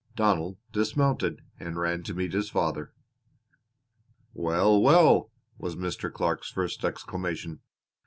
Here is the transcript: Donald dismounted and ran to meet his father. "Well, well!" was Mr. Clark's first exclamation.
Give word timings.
Donald 0.15 0.57
dismounted 0.71 1.43
and 1.59 1.77
ran 1.77 2.01
to 2.01 2.15
meet 2.15 2.33
his 2.33 2.49
father. 2.49 2.91
"Well, 4.33 4.81
well!" 4.81 5.29
was 5.59 5.75
Mr. 5.75 6.11
Clark's 6.11 6.49
first 6.49 6.83
exclamation. 6.83 7.59